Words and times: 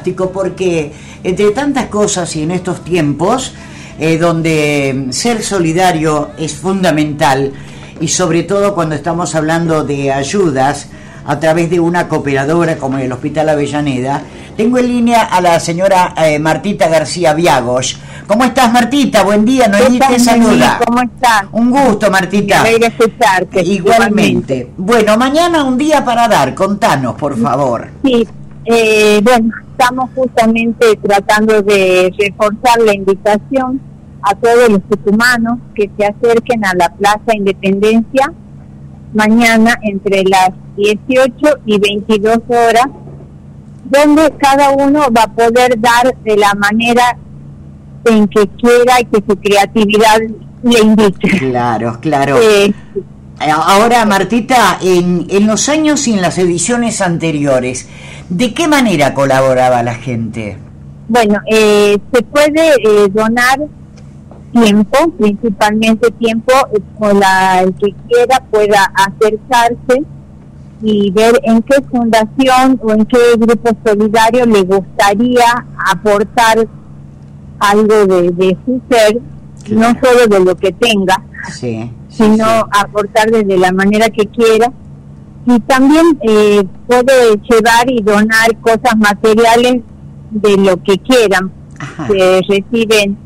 fantástico 0.00 0.30
porque 0.30 0.92
entre 1.22 1.50
tantas 1.50 1.86
cosas 1.86 2.34
y 2.36 2.42
en 2.42 2.52
estos 2.52 2.82
tiempos 2.82 3.52
eh, 3.98 4.16
donde 4.16 5.08
ser 5.10 5.42
solidario 5.42 6.30
es 6.38 6.54
fundamental 6.54 7.52
y 8.00 8.08
sobre 8.08 8.44
todo 8.44 8.74
cuando 8.74 8.94
estamos 8.94 9.34
hablando 9.34 9.84
de 9.84 10.10
ayudas 10.10 10.88
a 11.26 11.38
través 11.38 11.68
de 11.68 11.80
una 11.80 12.08
cooperadora 12.08 12.76
como 12.78 12.96
el 12.96 13.12
Hospital 13.12 13.50
Avellaneda, 13.50 14.22
tengo 14.56 14.78
en 14.78 14.88
línea 14.88 15.24
a 15.24 15.40
la 15.42 15.60
señora 15.60 16.14
eh, 16.16 16.38
Martita 16.38 16.88
García 16.88 17.34
Viagos. 17.34 17.98
¿Cómo 18.26 18.44
estás, 18.44 18.72
Martita? 18.72 19.22
Buen 19.22 19.44
día, 19.44 19.68
Noemí 19.68 19.98
te 19.98 20.18
saluda. 20.18 20.80
¿Cómo 20.84 21.02
estás? 21.02 21.44
Un 21.52 21.70
gusto, 21.70 22.10
Martita. 22.10 22.62
Me 22.62 22.86
escucharte. 22.86 23.60
Igualmente. 23.60 24.70
Bueno, 24.78 25.18
mañana 25.18 25.62
un 25.64 25.76
día 25.76 26.02
para 26.02 26.26
dar, 26.26 26.54
contanos, 26.54 27.16
por 27.16 27.38
favor. 27.38 27.88
Sí, 28.02 28.26
eh, 28.64 29.20
bueno, 29.22 29.50
estamos 29.80 30.10
justamente 30.14 30.94
tratando 30.96 31.62
de 31.62 32.12
reforzar 32.18 32.82
la 32.84 32.94
invitación 32.94 33.80
a 34.20 34.34
todos 34.34 34.68
los 34.68 34.82
humanos 35.06 35.58
que 35.74 35.90
se 35.96 36.04
acerquen 36.04 36.66
a 36.66 36.74
la 36.74 36.90
Plaza 36.90 37.34
Independencia 37.34 38.30
mañana 39.14 39.78
entre 39.82 40.22
las 40.24 40.50
18 40.76 41.60
y 41.64 41.78
22 41.78 42.40
horas, 42.48 42.86
donde 43.84 44.30
cada 44.38 44.70
uno 44.72 45.06
va 45.16 45.22
a 45.22 45.32
poder 45.32 45.80
dar 45.80 46.14
de 46.24 46.36
la 46.36 46.52
manera 46.54 47.16
en 48.04 48.28
que 48.28 48.46
quiera 48.48 49.00
y 49.00 49.04
que 49.06 49.24
su 49.26 49.34
creatividad 49.36 50.18
le 50.62 50.78
indique. 50.78 51.38
Claro, 51.38 51.98
claro. 52.02 52.36
Eh, 52.38 52.74
Ahora, 53.40 54.04
Martita, 54.04 54.78
en, 54.82 55.26
en 55.30 55.46
los 55.46 55.70
años 55.70 56.06
y 56.06 56.12
en 56.12 56.20
las 56.20 56.36
ediciones 56.36 57.00
anteriores, 57.00 57.88
¿de 58.28 58.52
qué 58.52 58.68
manera 58.68 59.14
colaboraba 59.14 59.82
la 59.82 59.94
gente? 59.94 60.58
Bueno, 61.08 61.40
eh, 61.50 61.98
se 62.12 62.22
puede 62.22 62.74
eh, 62.84 63.08
donar 63.08 63.58
tiempo, 64.52 65.10
principalmente 65.18 66.10
tiempo, 66.12 66.52
con 66.98 67.18
la, 67.18 67.62
el 67.62 67.74
que 67.74 67.94
quiera 68.08 68.40
pueda 68.50 68.92
acercarse 68.94 70.04
y 70.82 71.10
ver 71.10 71.40
en 71.44 71.62
qué 71.62 71.82
fundación 71.90 72.78
o 72.82 72.92
en 72.92 73.06
qué 73.06 73.18
grupo 73.38 73.70
solidario 73.84 74.46
le 74.46 74.62
gustaría 74.62 75.66
aportar 75.90 76.66
algo 77.58 78.06
de, 78.06 78.56
su 78.64 78.80
ser, 78.90 79.18
no 79.68 79.92
solo 80.00 80.26
de 80.28 80.40
lo 80.40 80.56
que 80.56 80.72
tenga, 80.72 81.22
sino 82.10 82.44
aportar 82.70 83.30
desde 83.30 83.56
la 83.56 83.72
manera 83.72 84.08
que 84.10 84.26
quiera. 84.26 84.72
Y 85.46 85.58
también 85.60 86.18
eh, 86.28 86.62
puede 86.86 87.36
llevar 87.48 87.90
y 87.90 88.02
donar 88.02 88.56
cosas 88.60 88.96
materiales 88.98 89.82
de 90.30 90.56
lo 90.58 90.82
que 90.82 90.98
quieran. 90.98 91.52
que 92.06 92.42
reciben 92.46 93.16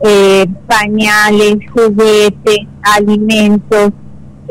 eh, 0.00 0.46
pañales, 0.66 1.58
juguetes, 1.72 2.58
alimentos, 2.82 3.92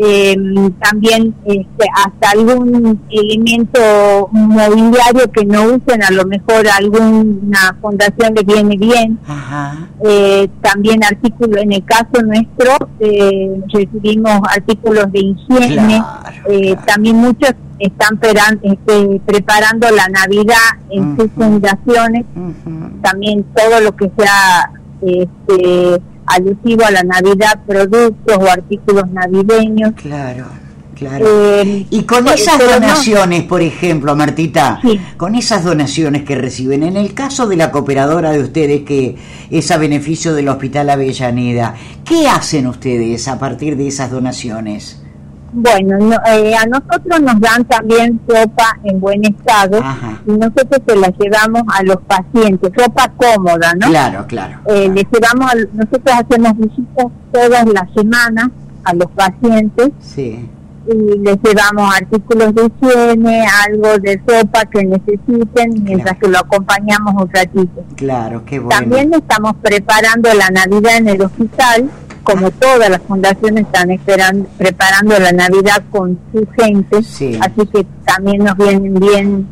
eh, 0.03 0.35
también 0.81 1.35
este, 1.45 1.85
hasta 1.93 2.31
algún 2.31 2.99
elemento 3.09 4.29
mobiliario 4.31 5.31
que 5.31 5.45
no 5.45 5.65
usen, 5.65 6.03
a 6.03 6.09
lo 6.09 6.25
mejor 6.25 6.67
alguna 6.67 7.77
fundación 7.79 8.33
le 8.33 8.43
viene 8.43 8.77
bien. 8.77 9.19
Eh, 10.03 10.49
también 10.61 11.03
artículos, 11.03 11.61
en 11.61 11.73
el 11.73 11.85
caso 11.85 12.23
nuestro, 12.25 12.89
eh, 12.99 13.61
recibimos 13.71 14.41
artículos 14.49 15.11
de 15.11 15.19
higiene, 15.19 16.01
eh, 16.49 16.75
también 16.87 17.17
muchos 17.17 17.51
están 17.77 18.19
este, 18.63 19.21
preparando 19.25 19.87
la 19.91 20.07
Navidad 20.07 20.55
en 20.89 21.15
sus 21.15 21.31
fundaciones, 21.31 22.25
también 23.03 23.45
todo 23.55 23.81
lo 23.81 23.95
que 23.95 24.11
sea 24.17 24.71
este, 25.01 26.01
alusivo 26.35 26.85
a 26.85 26.91
la 26.91 27.03
Navidad, 27.03 27.61
productos 27.65 28.37
o 28.37 28.49
artículos 28.49 29.09
navideños. 29.11 29.93
Claro. 29.95 30.45
Claro. 30.95 31.25
Eh, 31.27 31.87
y 31.89 32.03
con 32.03 32.27
esas 32.27 32.59
donaciones, 32.59 33.45
por 33.45 33.63
ejemplo, 33.63 34.15
Martita, 34.15 34.79
con 35.17 35.33
esas 35.33 35.63
donaciones 35.63 36.21
que 36.21 36.35
reciben, 36.35 36.83
en 36.83 36.95
el 36.95 37.15
caso 37.15 37.47
de 37.47 37.55
la 37.55 37.71
cooperadora 37.71 38.29
de 38.31 38.39
ustedes, 38.43 38.81
que 38.81 39.15
es 39.49 39.71
a 39.71 39.77
beneficio 39.77 40.35
del 40.35 40.49
Hospital 40.49 40.91
Avellaneda, 40.91 41.73
¿qué 42.05 42.27
hacen 42.27 42.67
ustedes 42.67 43.27
a 43.27 43.39
partir 43.39 43.77
de 43.77 43.87
esas 43.87 44.11
donaciones? 44.11 45.00
Bueno, 45.53 46.15
eh, 46.27 46.55
a 46.55 46.65
nosotros 46.65 47.19
nos 47.21 47.39
dan 47.39 47.65
también 47.65 48.19
ropa 48.27 48.77
en 48.83 48.99
buen 48.99 49.25
estado 49.25 49.79
y 50.25 50.31
nosotros 50.31 50.81
se 50.87 50.95
la 50.95 51.09
llevamos 51.09 51.63
a 51.73 51.83
los 51.83 51.97
pacientes, 52.07 52.71
ropa 52.73 53.11
cómoda, 53.17 53.73
¿no? 53.73 53.87
Claro, 53.87 54.25
claro. 54.27 54.59
Eh, 54.67 54.89
le 54.89 55.05
llevamos, 55.11 55.51
nosotros 55.73 56.15
hacemos 56.15 56.57
visitas 56.57 57.07
todas 57.31 57.65
las 57.67 57.93
semanas 57.93 58.49
a 58.83 58.93
los 58.93 59.07
pacientes. 59.11 59.89
Sí. 59.99 60.49
Y 60.87 61.19
les 61.19 61.37
llevamos 61.43 61.93
artículos 61.95 62.55
de 62.55 62.65
higiene, 62.65 63.45
algo 63.67 63.99
de 63.99 64.19
ropa 64.25 64.65
que 64.65 64.83
necesiten, 64.83 65.83
mientras 65.83 66.17
que 66.17 66.27
lo 66.27 66.39
acompañamos 66.39 67.23
un 67.23 67.29
ratito. 67.29 67.85
Claro, 67.95 68.43
qué 68.45 68.57
bueno. 68.57 68.79
También 68.79 69.13
estamos 69.13 69.53
preparando 69.61 70.33
la 70.33 70.49
Navidad 70.49 70.97
en 70.97 71.09
el 71.09 71.21
hospital 71.21 71.89
como 72.23 72.51
todas 72.51 72.89
las 72.89 73.01
fundaciones 73.01 73.65
están 73.65 73.91
esperando, 73.91 74.47
preparando 74.57 75.17
la 75.19 75.31
Navidad 75.31 75.83
con 75.91 76.19
su 76.31 76.47
gente, 76.59 76.97
así 76.97 77.67
que 77.73 77.85
también 78.05 78.43
nos 78.43 78.57
vienen 78.57 78.93
bien 78.93 79.47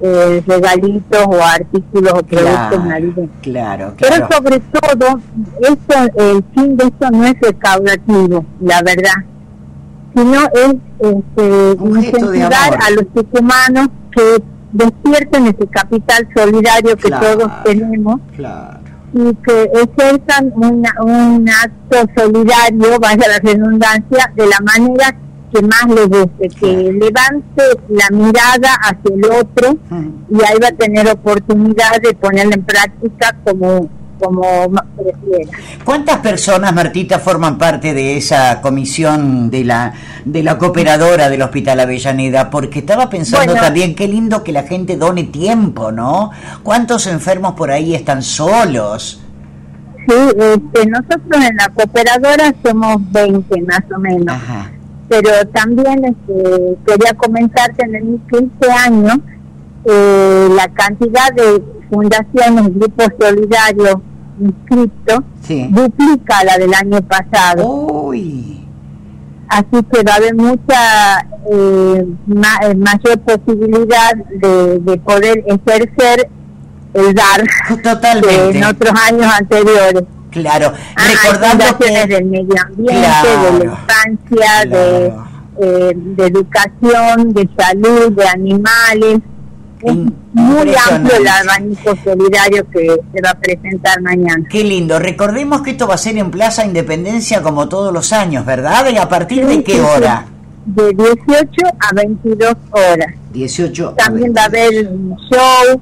eh, 0.00 0.42
regalitos 0.46 1.26
o 1.26 1.42
artículos 1.42 2.12
o 2.12 2.22
productos 2.22 2.84
navideños. 2.84 3.30
Claro, 3.42 3.94
Pero 3.98 4.28
sobre 4.30 4.60
todo, 4.60 5.20
esto, 5.60 5.94
el 6.16 6.44
fin 6.54 6.76
de 6.76 6.84
esto 6.84 7.10
no 7.10 7.24
es 7.24 7.34
recaudativo, 7.40 8.44
la 8.60 8.82
verdad, 8.82 9.14
sino 10.14 10.40
es 10.54 10.74
este, 10.98 11.84
incentivar 11.84 12.78
a 12.80 12.90
los 12.90 13.06
humanos 13.32 13.88
que 14.12 14.42
despierten 14.72 15.46
ese 15.46 15.66
capital 15.68 16.28
solidario 16.34 16.96
que 16.96 17.10
todos 17.10 17.50
tenemos. 17.64 18.20
Claro 18.36 18.86
y 19.16 19.34
que 19.36 19.70
ejerzan 19.72 20.52
un 20.56 21.48
acto 21.48 22.06
solidario, 22.16 22.98
vaya 23.00 23.28
la 23.28 23.38
redundancia, 23.38 24.32
de 24.34 24.46
la 24.46 24.60
manera 24.60 25.16
que 25.52 25.62
más 25.62 25.86
les 25.88 26.08
guste, 26.08 26.48
que 26.60 26.92
levante 26.92 27.62
la 27.88 28.10
mirada 28.10 28.74
hacia 28.82 29.14
el 29.14 29.24
otro 29.24 29.78
y 30.28 30.44
ahí 30.44 30.58
va 30.62 30.68
a 30.68 30.72
tener 30.72 31.08
oportunidad 31.08 32.00
de 32.02 32.14
ponerla 32.14 32.56
en 32.56 32.64
práctica 32.64 33.36
como 33.44 33.88
como 34.18 34.42
prefiera. 34.96 35.58
¿Cuántas 35.84 36.18
personas, 36.18 36.74
Martita, 36.74 37.18
forman 37.18 37.58
parte 37.58 37.94
de 37.94 38.16
esa 38.16 38.60
comisión 38.60 39.50
de 39.50 39.64
la 39.64 39.92
de 40.24 40.42
la 40.42 40.58
cooperadora 40.58 41.28
del 41.28 41.42
Hospital 41.42 41.80
Avellaneda? 41.80 42.50
Porque 42.50 42.80
estaba 42.80 43.08
pensando 43.08 43.54
también 43.54 43.94
qué 43.94 44.08
lindo 44.08 44.42
que 44.42 44.52
la 44.52 44.62
gente 44.62 44.96
done 44.96 45.24
tiempo, 45.24 45.92
¿no? 45.92 46.30
¿Cuántos 46.62 47.06
enfermos 47.06 47.54
por 47.54 47.70
ahí 47.70 47.94
están 47.94 48.22
solos? 48.22 49.20
Sí, 50.08 50.14
este, 50.14 50.86
nosotros 50.86 51.44
en 51.44 51.56
la 51.56 51.68
cooperadora 51.74 52.54
somos 52.64 52.98
20 53.12 53.62
más 53.62 53.82
o 53.94 53.98
menos. 53.98 54.36
Pero 55.08 55.30
también 55.52 56.04
este, 56.04 56.76
quería 56.86 57.14
comentarte 57.14 57.84
en 57.84 58.12
mis 58.12 58.20
15 58.30 58.72
años 58.72 59.18
eh, 59.84 60.48
la 60.50 60.68
cantidad 60.68 61.32
de 61.32 61.62
fundaciones, 61.90 62.74
grupos 62.74 63.08
solidarios 63.18 63.96
inscritos, 64.40 65.20
duplica 65.70 66.44
la 66.44 66.58
del 66.58 66.74
año 66.74 67.00
pasado. 67.02 68.12
Así 69.48 69.82
que 69.92 70.02
va 70.02 70.12
a 70.12 70.16
haber 70.16 70.34
mucha 70.34 71.20
eh, 71.50 72.04
eh, 72.04 72.74
mayor 72.74 73.20
posibilidad 73.20 74.14
de, 74.16 75.00
poder 75.04 75.44
ejercer 75.46 76.28
el 76.94 77.14
dar 77.14 77.44
Totalmente. 77.82 78.58
en 78.58 78.64
otros 78.64 78.92
años 79.08 79.32
anteriores. 79.38 80.02
Claro, 80.30 80.72
ah, 80.96 81.02
recordando 81.22 81.64
que... 81.78 82.06
del 82.06 82.24
medio 82.26 82.54
ambiente, 82.66 83.28
de 83.52 83.58
la 83.58 83.64
infancia, 83.64 84.64
de, 84.66 85.12
eh, 85.62 85.92
de 85.94 86.26
educación, 86.26 87.32
de 87.32 87.48
salud, 87.56 88.12
de 88.12 88.28
animales 88.28 89.20
muy 89.82 90.74
amplio 90.90 91.16
el 91.16 91.28
abanico 91.28 91.94
solidario 92.02 92.66
que 92.70 92.86
se 93.12 93.22
va 93.22 93.30
a 93.30 93.38
presentar 93.38 94.00
mañana. 94.00 94.44
Qué 94.48 94.64
lindo. 94.64 94.98
Recordemos 94.98 95.62
que 95.62 95.72
esto 95.72 95.86
va 95.86 95.94
a 95.94 95.98
ser 95.98 96.16
en 96.18 96.30
Plaza 96.30 96.64
Independencia 96.64 97.42
como 97.42 97.68
todos 97.68 97.92
los 97.92 98.12
años, 98.12 98.44
¿verdad? 98.46 98.88
¿Y 98.90 98.96
a 98.96 99.08
partir 99.08 99.46
de 99.46 99.62
qué 99.62 99.80
hora? 99.80 100.26
De 100.64 100.92
18 100.92 101.48
a 101.78 101.94
22 101.94 102.54
horas. 102.70 103.14
18 103.32 103.94
También 103.96 104.32
va 104.36 104.42
a 104.42 104.46
haber 104.46 104.88
un 104.88 105.16
show 105.30 105.80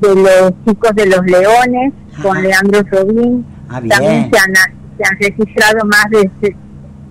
de 0.00 0.14
los 0.14 0.52
chicos 0.66 0.94
de 0.94 1.06
los 1.06 1.24
leones 1.26 1.92
con 2.22 2.42
Leandro 2.42 2.82
Robín. 2.90 3.44
Ah, 3.68 3.80
También 3.88 4.30
se 4.30 4.38
han, 4.38 4.54
se 4.96 5.04
han 5.04 5.18
registrado 5.20 5.84
más 5.86 6.04
de, 6.10 6.54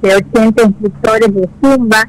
de 0.02 0.16
80 0.16 0.64
instructores 0.64 1.34
de 1.34 1.50
Zumba 1.62 2.08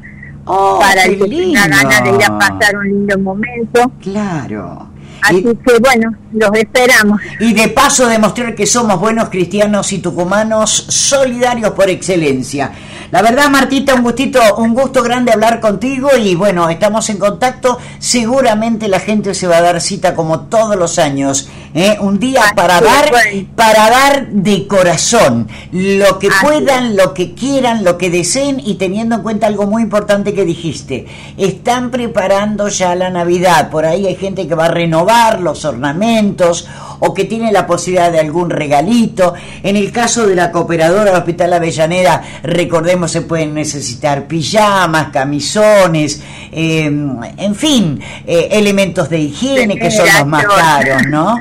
Oh, 0.50 0.78
para 0.80 1.04
el 1.04 1.18
que 1.18 1.28
tenga 1.28 1.68
ganas 1.68 2.04
de 2.04 2.10
ir 2.10 2.24
a 2.24 2.38
pasar 2.38 2.76
un 2.76 2.88
lindo 2.88 3.18
momento. 3.18 3.92
Claro. 4.00 4.88
Así 5.22 5.42
que 5.42 5.78
bueno, 5.80 6.12
los 6.32 6.50
esperamos. 6.54 7.20
Y 7.40 7.52
de 7.52 7.68
paso 7.68 8.06
demostrar 8.06 8.54
que 8.54 8.66
somos 8.66 9.00
buenos 9.00 9.28
cristianos 9.28 9.92
y 9.92 9.98
tucumanos 9.98 10.70
solidarios 10.70 11.72
por 11.72 11.88
excelencia. 11.88 12.72
La 13.10 13.22
verdad, 13.22 13.48
Martita, 13.48 13.94
un 13.94 14.02
gustito, 14.02 14.40
un 14.58 14.74
gusto 14.74 15.02
grande 15.02 15.32
hablar 15.32 15.60
contigo 15.60 16.10
y 16.18 16.34
bueno, 16.34 16.68
estamos 16.68 17.08
en 17.08 17.16
contacto. 17.16 17.78
Seguramente 17.98 18.88
la 18.88 19.00
gente 19.00 19.32
se 19.34 19.46
va 19.46 19.58
a 19.58 19.62
dar 19.62 19.80
cita 19.80 20.14
como 20.14 20.40
todos 20.40 20.76
los 20.76 20.98
años. 20.98 21.48
¿eh? 21.74 21.96
Un 22.00 22.18
día 22.18 22.42
para 22.54 22.80
dar, 22.82 23.10
para 23.56 23.90
dar 23.90 24.28
de 24.28 24.66
corazón 24.66 25.48
lo 25.72 26.18
que 26.18 26.28
puedan, 26.42 26.96
lo 26.96 27.14
que 27.14 27.34
quieran, 27.34 27.82
lo 27.82 27.96
que 27.96 28.10
deseen 28.10 28.60
y 28.62 28.74
teniendo 28.74 29.16
en 29.16 29.22
cuenta 29.22 29.46
algo 29.46 29.66
muy 29.66 29.82
importante 29.82 30.34
que 30.34 30.44
dijiste. 30.44 31.06
Están 31.38 31.90
preparando 31.90 32.68
ya 32.68 32.94
la 32.94 33.08
Navidad. 33.08 33.70
Por 33.70 33.86
ahí 33.86 34.06
hay 34.06 34.16
gente 34.16 34.46
que 34.46 34.54
va 34.54 34.66
a 34.66 34.70
renovar 34.70 35.40
los 35.40 35.64
ornamentos 35.64 36.17
o 37.00 37.14
que 37.14 37.24
tiene 37.24 37.52
la 37.52 37.66
posibilidad 37.66 38.10
de 38.10 38.20
algún 38.20 38.50
regalito. 38.50 39.34
En 39.62 39.76
el 39.76 39.92
caso 39.92 40.26
de 40.26 40.34
la 40.34 40.50
cooperadora 40.50 41.04
del 41.04 41.14
Hospital 41.14 41.52
Avellaneda, 41.52 42.22
recordemos, 42.42 43.10
se 43.12 43.22
pueden 43.22 43.54
necesitar 43.54 44.26
pijamas, 44.26 45.08
camisones, 45.08 46.22
em, 46.52 47.16
en 47.36 47.54
fin, 47.54 48.00
eh, 48.26 48.48
elementos 48.52 49.08
de 49.08 49.18
higiene 49.18 49.76
que 49.76 49.90
son 49.90 50.06
los 50.18 50.26
más 50.26 50.44
caros, 50.44 51.02
¿no? 51.08 51.36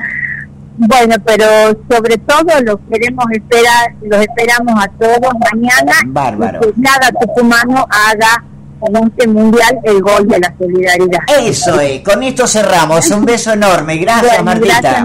Bueno, 0.80 1.16
pero 1.24 1.46
sobre 1.90 2.18
todo 2.18 2.60
los 2.62 2.76
queremos 2.88 3.24
esperar, 3.32 3.94
los 4.00 4.20
esperamos 4.20 4.74
a 4.80 4.88
todos 4.88 5.32
mañana. 5.52 5.92
Bárbaro. 6.06 6.60
Que 6.60 6.72
cada 6.80 7.10
tucumano 7.10 7.84
haga 7.90 8.44
en 8.86 8.96
este 8.96 9.26
mundial 9.26 9.78
el 9.82 10.00
gol 10.00 10.26
de 10.28 10.38
la 10.38 10.54
solidaridad. 10.58 11.20
Eso 11.40 11.80
es, 11.80 12.00
con 12.02 12.22
esto 12.22 12.46
cerramos. 12.46 13.10
Un 13.10 13.24
beso 13.24 13.52
enorme. 13.52 13.96
Gracias, 13.96 14.42
Martita. 14.44 15.04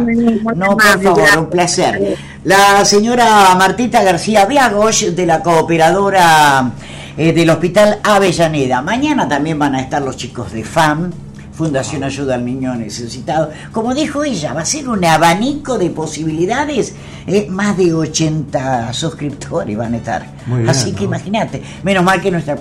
no, 0.56 0.78
por 0.78 1.04
favor, 1.04 1.38
un 1.38 1.50
placer. 1.50 2.18
La 2.44 2.84
señora 2.86 3.56
Martita 3.56 4.04
García 4.04 4.46
Viagos, 4.46 5.16
de 5.16 5.26
la 5.26 5.42
cooperadora 5.42 6.72
eh, 7.18 7.32
del 7.32 7.50
Hospital 7.50 8.00
Avellaneda. 8.04 8.82
Mañana 8.82 9.28
también 9.28 9.58
van 9.58 9.76
a 9.76 9.82
estar 9.82 10.02
los 10.02 10.18
chicos 10.18 10.52
de 10.52 10.64
FAM. 10.64 11.12
Fundación 11.54 12.04
Ayuda 12.04 12.36
al 12.36 12.44
Niño 12.44 12.74
Necesitado. 12.76 13.52
Como 13.72 13.94
dijo 13.94 14.24
ella, 14.24 14.54
va 14.54 14.62
a 14.62 14.66
ser 14.66 14.90
un 14.90 15.06
abanico 15.06 15.78
de 15.78 15.92
posibilidades. 15.92 16.96
Eh, 17.28 17.48
más 17.50 17.78
de 17.78 17.94
80 17.94 18.92
suscriptores 18.92 19.78
van 19.78 19.94
a 19.94 19.98
estar. 19.98 20.26
Así 20.68 20.94
que 20.94 21.04
imagínate, 21.04 21.62
menos 21.84 22.04
mal 22.04 22.22
que 22.22 22.32
nuestra 22.32 22.56